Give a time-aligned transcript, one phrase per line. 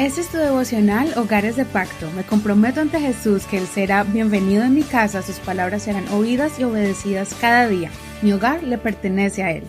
[0.00, 2.10] Este es tu devocional Hogares de Pacto.
[2.12, 6.58] Me comprometo ante Jesús que Él será bienvenido en mi casa, sus palabras serán oídas
[6.58, 7.90] y obedecidas cada día.
[8.22, 9.64] Mi hogar le pertenece a Él.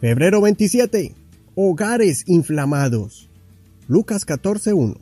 [0.00, 1.16] Febrero 27.
[1.56, 3.28] Hogares inflamados.
[3.88, 5.00] Lucas 14.1.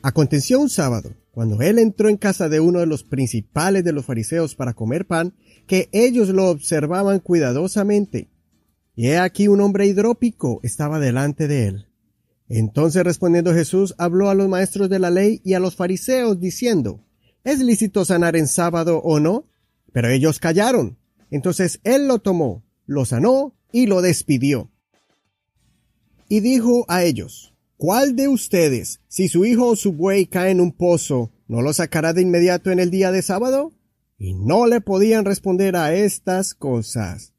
[0.00, 4.06] Aconteció un sábado, cuando él entró en casa de uno de los principales de los
[4.06, 5.34] fariseos para comer pan,
[5.66, 8.28] que ellos lo observaban cuidadosamente.
[8.94, 11.86] Y he aquí un hombre hidrópico estaba delante de él.
[12.54, 17.02] Entonces respondiendo Jesús habló a los maestros de la ley y a los fariseos diciendo,
[17.44, 19.46] ¿Es lícito sanar en sábado o no?
[19.90, 20.98] Pero ellos callaron.
[21.30, 24.70] Entonces él lo tomó, lo sanó y lo despidió.
[26.28, 30.60] Y dijo a ellos, ¿cuál de ustedes, si su hijo o su buey cae en
[30.60, 33.72] un pozo, no lo sacará de inmediato en el día de sábado?
[34.18, 37.32] Y no le podían responder a estas cosas.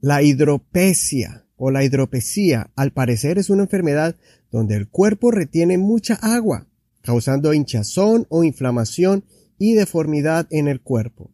[0.00, 4.16] La hidropesia o la hidropesía, al parecer es una enfermedad
[4.50, 6.66] donde el cuerpo retiene mucha agua,
[7.02, 9.24] causando hinchazón o inflamación
[9.58, 11.30] y deformidad en el cuerpo.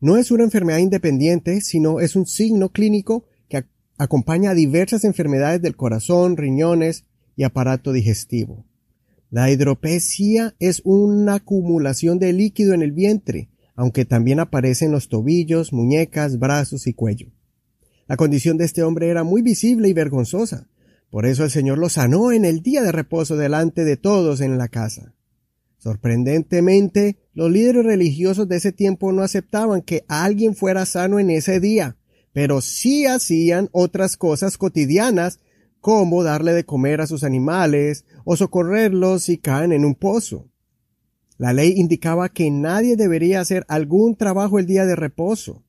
[0.00, 3.64] No es una enfermedad independiente, sino es un signo clínico que
[3.98, 7.04] acompaña a diversas enfermedades del corazón, riñones
[7.36, 8.64] y aparato digestivo.
[9.30, 15.08] La hidropesia es una acumulación de líquido en el vientre, aunque también aparece en los
[15.08, 17.30] tobillos, muñecas, brazos y cuello.
[18.10, 20.66] La condición de este hombre era muy visible y vergonzosa.
[21.10, 24.58] Por eso el Señor lo sanó en el día de reposo delante de todos en
[24.58, 25.14] la casa.
[25.78, 31.60] Sorprendentemente, los líderes religiosos de ese tiempo no aceptaban que alguien fuera sano en ese
[31.60, 31.98] día,
[32.32, 35.38] pero sí hacían otras cosas cotidianas
[35.80, 40.48] como darle de comer a sus animales o socorrerlos si caen en un pozo.
[41.38, 45.62] La ley indicaba que nadie debería hacer algún trabajo el día de reposo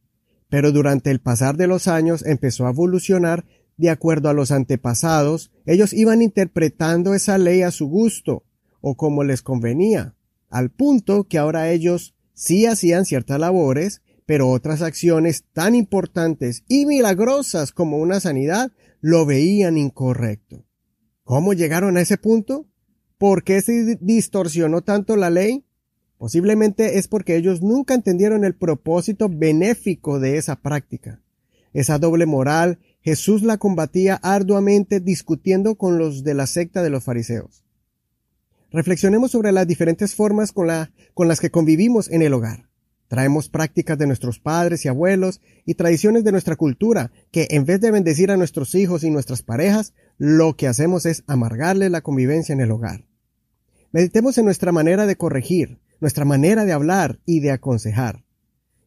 [0.51, 3.45] pero durante el pasar de los años empezó a evolucionar
[3.77, 8.43] de acuerdo a los antepasados, ellos iban interpretando esa ley a su gusto
[8.81, 10.13] o como les convenía,
[10.49, 16.85] al punto que ahora ellos sí hacían ciertas labores, pero otras acciones tan importantes y
[16.85, 20.65] milagrosas como una sanidad lo veían incorrecto.
[21.23, 22.67] ¿Cómo llegaron a ese punto?
[23.17, 25.63] ¿Por qué se distorsionó tanto la ley?
[26.21, 31.19] Posiblemente es porque ellos nunca entendieron el propósito benéfico de esa práctica.
[31.73, 37.03] Esa doble moral Jesús la combatía arduamente discutiendo con los de la secta de los
[37.03, 37.63] fariseos.
[38.69, 40.67] Reflexionemos sobre las diferentes formas con,
[41.15, 42.69] con las que convivimos en el hogar.
[43.07, 47.81] Traemos prácticas de nuestros padres y abuelos y tradiciones de nuestra cultura que en vez
[47.81, 52.53] de bendecir a nuestros hijos y nuestras parejas, lo que hacemos es amargarle la convivencia
[52.53, 53.07] en el hogar.
[53.91, 58.25] Meditemos en nuestra manera de corregir, nuestra manera de hablar y de aconsejar.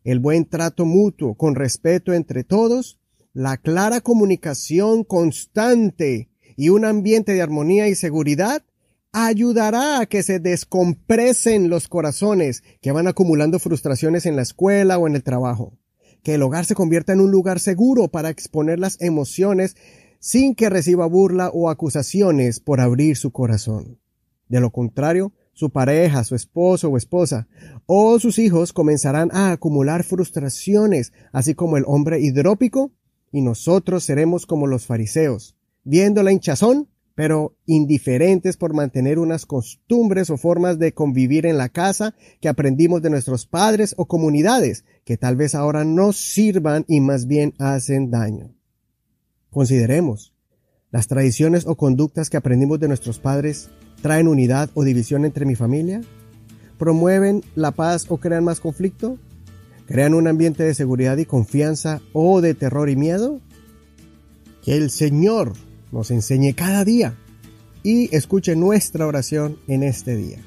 [0.02, 2.98] El buen trato mutuo con respeto entre todos,
[3.32, 8.62] la clara comunicación constante y un ambiente de armonía y seguridad
[9.12, 15.06] ayudará a que se descompresen los corazones que van acumulando frustraciones en la escuela o
[15.06, 15.78] en el trabajo.
[16.22, 19.76] Que el hogar se convierta en un lugar seguro para exponer las emociones
[20.18, 24.00] sin que reciba burla o acusaciones por abrir su corazón.
[24.48, 27.48] De lo contrario, su pareja, su esposo o esposa,
[27.86, 32.92] o sus hijos comenzarán a acumular frustraciones, así como el hombre hidrópico,
[33.32, 40.30] y nosotros seremos como los fariseos, viendo la hinchazón, pero indiferentes por mantener unas costumbres
[40.30, 45.16] o formas de convivir en la casa que aprendimos de nuestros padres o comunidades, que
[45.16, 48.54] tal vez ahora no sirvan y más bien hacen daño.
[49.50, 50.33] Consideremos,
[50.94, 53.68] las tradiciones o conductas que aprendimos de nuestros padres
[54.00, 56.02] ¿Traen unidad o división entre mi familia?
[56.78, 59.18] ¿Promueven la paz o crean más conflicto?
[59.86, 63.40] ¿Crean un ambiente de seguridad y confianza o de terror y miedo?
[64.62, 65.54] Que el Señor
[65.90, 67.16] nos enseñe cada día
[67.82, 70.38] y escuche nuestra oración en este día.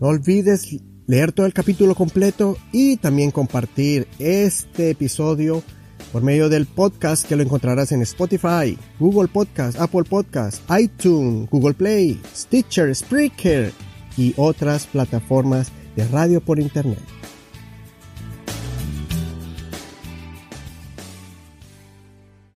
[0.00, 0.76] No olvides
[1.08, 5.64] leer todo el capítulo completo y también compartir este episodio
[6.12, 11.74] por medio del podcast que lo encontrarás en Spotify, Google Podcast, Apple Podcast, iTunes, Google
[11.74, 13.72] Play, Stitcher, Spreaker
[14.16, 17.19] y otras plataformas de radio por Internet.